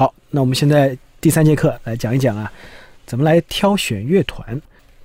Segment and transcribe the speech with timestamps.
[0.00, 2.50] 好，那我们现在第三节课来讲一讲啊，
[3.04, 4.58] 怎么来挑选乐团。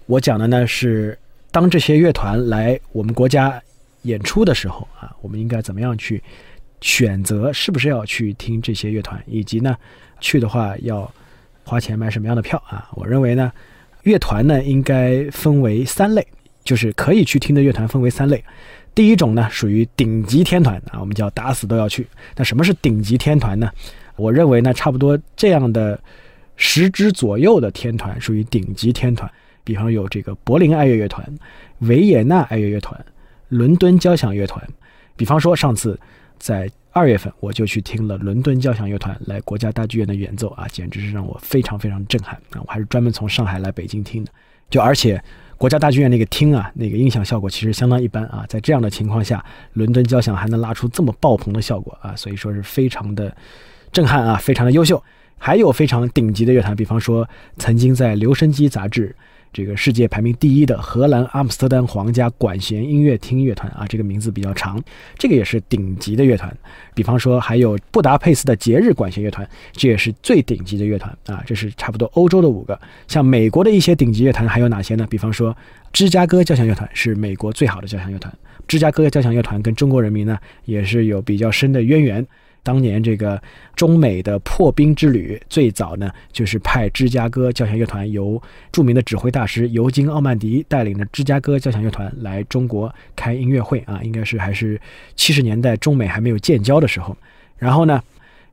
[0.05, 1.19] 我讲的呢是，
[1.51, 3.61] 当这些乐团来我们国家
[4.03, 6.23] 演出的时候啊，我们应该怎么样去
[6.79, 9.75] 选择，是不是要去听这些乐团，以及呢，
[10.21, 11.13] 去的话要
[11.65, 12.89] 花钱买什么样的票啊？
[12.93, 13.51] 我认为呢，
[14.03, 16.25] 乐团呢应该分为三类，
[16.63, 18.41] 就是可以去听的乐团分为三类。
[18.93, 22.07] 第一种呢属于顶级天团啊，我们叫打死都要去。
[22.37, 23.69] 那什么是顶级天团呢？
[24.15, 25.99] 我认为呢，差不多这样的
[26.55, 29.29] 十支左右的天团属于顶级天团，
[29.63, 31.27] 比方有这个柏林爱乐乐团、
[31.79, 33.05] 维也纳爱乐乐团、
[33.49, 34.65] 伦敦交响乐团。
[35.17, 35.99] 比方说上次
[36.37, 42.61] 在二月份，我就去听了伦敦交响乐团来国家大剧院的演奏啊，简直是让我非常非常震撼啊！
[42.61, 44.31] 我还是专门从上海来北京听的，
[44.69, 45.21] 就而且
[45.57, 49.43] 国家大剧院那个厅啊，那个音响效果其实相当一般啊，在这样的情况下，
[49.73, 53.35] 伦敦交响还能拉出这么爆棚的效果啊，所以说是非常的。
[53.95, 55.01] 震撼啊，非常的优秀，
[55.37, 59.15] 还有非常顶级的乐团，比方说曾经在《留声机》杂志
[59.53, 64.83] 这个世界排名第一的荷兰阿姆斯特丹皇家管弦音乐厅乐团啊，这个名字比较长，
[65.17, 66.53] 这个也是顶级的乐团。
[66.93, 71.41] 比方说还有布达佩斯的节日管弦乐团，这也是最顶级的乐团啊。
[71.45, 75.07] 这是差不多欧洲的五个，像美国的一些顶级乐团还有哪些呢？
[75.09, 75.55] 比方说
[75.93, 78.33] 芝加哥交响乐团是美国最好的交响乐团，
[78.67, 82.27] 芝加哥交响乐团跟中国人民呢也是有比较深的渊源。
[82.65, 83.39] 当年这个
[83.75, 94.81] 中美的破冰之旅，最早呢就是派芝加哥交响乐团由著名的指挥大师尤金·奥曼迪带领的芝加哥交响乐团来中国开音乐会啊，应该是还是
[95.15, 97.15] 七十年代中美还没有建交的时候。
[97.59, 98.01] 然后呢，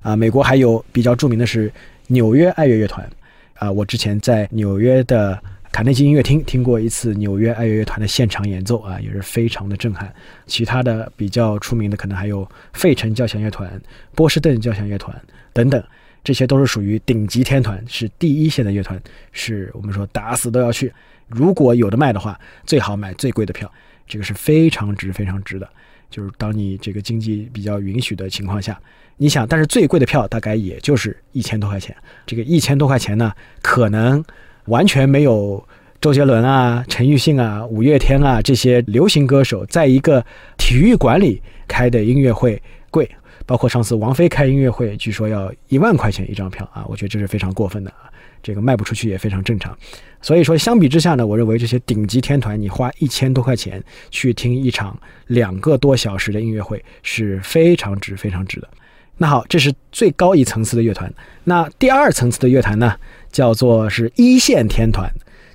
[0.02, 1.72] 啊，美国还有比较著名的是
[2.08, 3.08] 纽约爱乐乐团
[3.54, 5.42] 啊，我之前在纽约的。
[5.72, 10.14] 卡内基音乐厅听过一次纽约爱乐乐团的现场演奏啊，也是非常的震撼。
[10.46, 13.80] 其他的比较出名的可能还有费城交响乐团、
[14.14, 15.18] 波士顿交响乐团
[15.54, 15.82] 等等，
[16.22, 20.92] 这些都是属于顶级天团，是第一线的乐团，是我们说打死都要去。
[21.26, 23.72] 如果有的卖的话，最好买最贵的票，
[24.06, 25.66] 这个是非常值、非常值的。
[26.10, 28.78] 就是当你这个经济比较允许的情况下，
[29.16, 31.96] 你想，但是最贵的票大概也就是一千多块钱。
[32.26, 33.32] 这个一千多块钱呢，
[33.62, 34.22] 可能。
[34.66, 35.62] 完全没有
[36.00, 40.24] 周杰伦啊、陈奕迅啊、五月天啊这些流行歌手在一个
[40.56, 43.08] 体育馆里开的音乐会贵，
[43.46, 48.10] 包括上次王菲开音乐会，据说要一万块钱一张票啊，我觉得这是非常过分的啊，
[48.42, 49.76] 这个卖不出去也非常正常。
[50.20, 54.96] 所以说，相比之下呢，我认为这些顶级天团，你花一千多块钱去听一场
[55.26, 58.68] 两个多小时的音乐会是非常值、非常值的。
[59.16, 61.12] 那好，这是最高一层次的乐团。
[61.44, 62.96] 那第二层次的乐团呢？
[63.32, 65.10] 叫做是一线天团，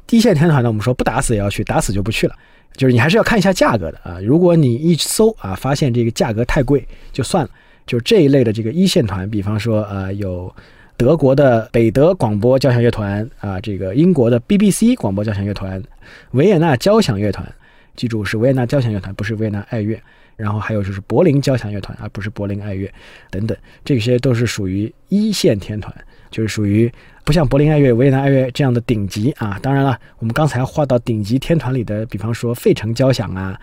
[0.10, 2.36] 一线天团呢，我们说不打死也要去，打死就不去了。
[2.76, 4.20] 就是你还是要看一下价格的啊。
[4.22, 7.50] 如果你一搜啊，发现这个价格太贵，就算了。
[7.86, 10.54] 就这一类的这个一线团，比方说呃，有
[10.98, 15.82] 德国的北德广播交响乐团啊，这个英国的 BBC 广播交响乐团，
[16.32, 17.48] 维也纳交响乐团，
[17.96, 19.98] 记住是维也纳交响乐团，不是维也纳爱乐。
[20.36, 22.92] 然后还有就是柏林交响乐团，而不是柏林爱乐
[23.32, 25.92] 等等，这些都是属于一线天团。
[26.30, 26.92] 就是属于
[27.24, 29.60] 不像柏林爱乐、维也纳爱乐这样的顶级啊。
[29.62, 33.60] 当然了，我们刚才划到顶级天团里的，比方说费城交响啊、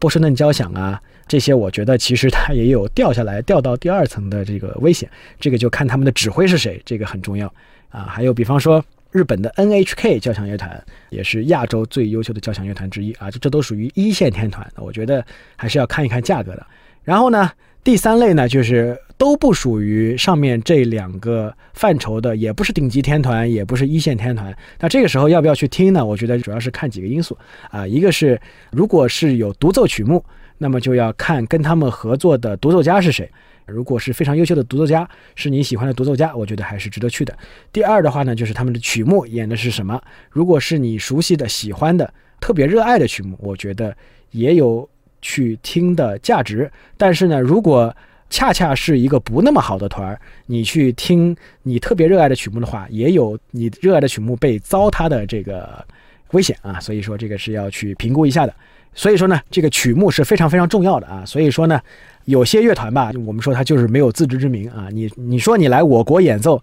[0.00, 5.08] 波士顿交响啊这些，我觉得其实它也有掉下来、掉到第二层的这个危险。
[5.38, 7.52] 这个就看他们的指挥是谁，这个很重要
[7.90, 8.02] 啊。
[8.02, 13.30] 还有比方说日本的 NHK 交响乐团，也是亚洲最优秀的交响乐团之一啊。
[13.30, 15.24] 这这都属于一线天团，我觉得
[15.56, 16.66] 还是要看一看价格的。
[17.04, 17.50] 然后呢？
[17.84, 24.56] 第三类呢，就是都不属于上面这两个范畴的，也不是顶级天团，也不是一线天团。
[24.78, 26.02] 那这个时候要不要去听呢？
[26.06, 27.36] 我觉得主要是看几个因素
[27.70, 28.40] 啊，一个是
[28.70, 30.24] 如果是有独奏曲目，
[30.58, 33.28] 那么就要看跟他们合作的独奏家是谁。
[33.66, 37.36] 如果是非常优秀的独奏家，是你喜欢的独奏家，我觉得还是值得去的。
[37.72, 40.00] 第二的话呢，就是他们的曲目演的是什么。
[40.30, 43.94] 如果是你熟悉的、喜欢的、特别热爱的曲目，我觉得
[44.30, 44.88] 也有。
[45.20, 47.92] 去听的价值，但是呢，如果
[48.30, 55.84] 恰恰是一个不那么好的团儿，你去听你特别热爱的曲目的话，也有你热爱的曲目被糟蹋的这个
[56.32, 56.78] 危险啊。
[56.80, 58.54] 所以说，这个是要去评估一下的。
[58.94, 61.24] 所以说呢，这个曲目是非常非常重要的啊。
[61.24, 61.80] 所以说呢，
[62.24, 64.88] 有些乐团吧，我们说他就是没有自知之明啊。
[64.90, 66.62] 你你说你来我国演奏。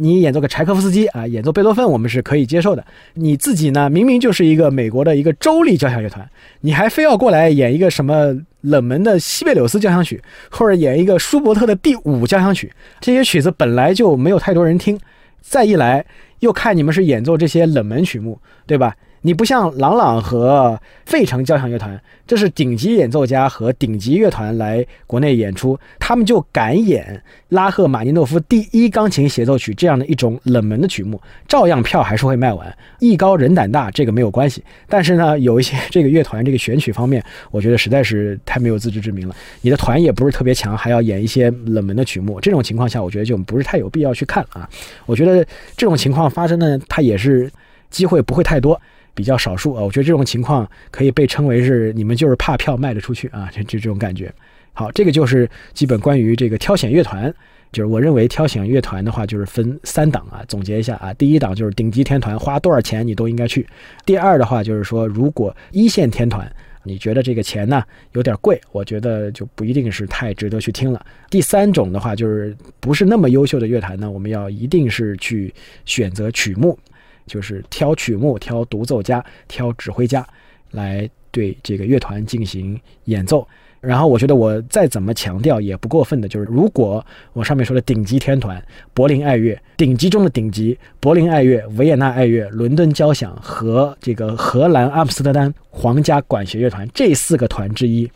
[0.00, 2.84] 你演奏个柴可夫斯基啊，演奏贝多芬，我们是可以接受的。
[3.14, 6.28] 你自己呢，明明就是一个美国的一个州立交响乐团，
[6.60, 14.98] 你还非要过来演一个什么冷门的西贝柳斯交响曲，或者演一个舒伯特的第五交响曲，这些曲子本来就没有太多人听。
[15.40, 16.04] 再一来，
[16.40, 18.94] 又看你们是演奏这些冷门曲目，对吧？
[19.22, 32.76] 你不像郎朗和费城交响乐团，这是顶级演奏家和顶级乐团来国内演出，他们就敢演拉赫玛尼诺夫第一钢琴协奏曲这样的一种冷门的曲目，照样票还是会卖完。
[32.98, 34.62] 艺高人胆大，这个没有关系。
[34.88, 39.34] 但是呢，有一些这个乐团这个选曲方面，我觉得实在是太没有自知之明了。
[39.62, 44.68] 你的团也不是特别强，还要演一些冷门的曲目，这种情况下，我觉得就不是太有必要去看啊。
[45.06, 45.44] 我觉得
[45.76, 47.50] 这种情况发生呢，它也是
[47.90, 48.80] 机会不会太多。
[49.14, 54.32] 比较少数啊，我觉得这种情况可以被称为是你们就是怕票卖得出去啊，就就这种感觉。
[54.72, 57.28] 好，这个就是基本关于这个挑选乐团，
[57.72, 60.44] 就是我认为挑选乐团的话，就是分三档啊。
[60.46, 63.66] 总结一下啊，第一档就是顶级天团，花多少钱你都应该去。
[64.06, 66.48] 第二的话就是说，如果一线天团
[66.84, 67.82] 你觉得这个钱呢
[68.12, 71.04] 有点贵，我觉得就不一定是太值得去听了。
[71.28, 75.52] 第三种的话就是不是那么优秀的乐团呢，我们要一定是去
[75.84, 76.78] 选择曲目。
[77.28, 80.26] 就是挑曲目、挑独奏家、挑指挥家，
[80.72, 83.46] 来对这个乐团进行演奏。
[83.80, 88.60] 然后我觉得我再怎么强调也不过分的，就是如果我上面说的顶级天团——
[88.92, 98.10] 柏林爱乐，顶级中的顶级，柏林爱乐、维也纳爱乐、伦敦交响和这个荷兰阿姆斯特丹皇家管弦乐团这四个团之一，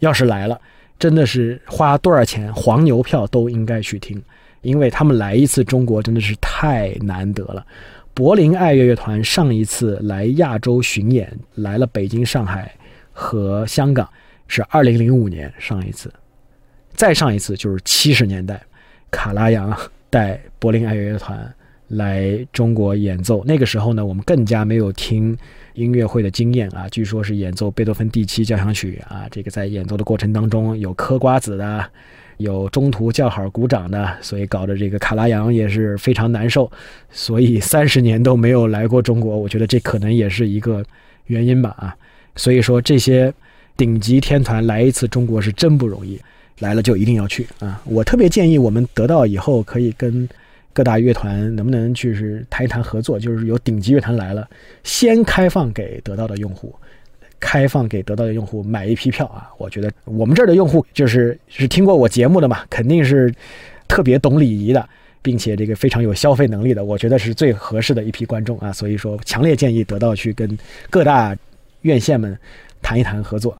[0.00, 0.60] 要是来了，
[0.98, 4.22] 真的是花多少钱黄牛票都应该去听，
[4.60, 7.64] 因为他们来一次中国真的是太难得了。
[8.12, 12.74] 柏林爱乐乐团上一次来亚洲巡演，来了北京、上海
[13.12, 14.06] 和香港，
[14.46, 16.12] 是二零零五年上一次，
[16.92, 18.60] 再上一次就是七十年代，
[19.10, 19.74] 卡拉扬
[20.10, 21.54] 带柏林爱乐乐团
[21.88, 23.42] 来中国演奏。
[23.44, 25.34] 那个时候呢，我们更加没有听
[25.74, 31.90] 音乐会的经验啊，据说是演奏贝多芬第七交响曲啊，这个在演奏的过程当中有嗑瓜子的。
[32.40, 36.70] 有中途叫好鼓掌的，所以搞得这个卡拉扬也是非常难受，
[37.10, 40.84] 所以三十年都没有来过中国，我觉得这可能也是一个
[41.26, 41.94] 原因吧啊。
[42.36, 43.32] 所以说这些
[43.76, 46.18] 顶级天团来一次中国是真不容易，
[46.60, 47.80] 来了就一定要去啊。
[47.84, 50.28] 我特别建议我们得到以后可以跟
[50.72, 54.48] 各大乐团能不能就是谈一谈合作，就是有顶级乐团来了，
[54.82, 56.74] 先开放给得到的用户。
[57.40, 59.50] 开放给得到的用户买一批票啊！
[59.56, 63.34] 我觉得我们这儿的用户就是是听过我节目的嘛，肯定是
[63.88, 64.88] 特别懂礼仪的，
[65.22, 68.70] 并且这个非常有消费能力的，我觉得是最合适的一批观众啊！
[68.72, 70.56] 所以说，强烈建议得到去跟
[70.90, 71.34] 各大
[71.80, 72.38] 院线们
[72.82, 73.56] 谈一谈合作。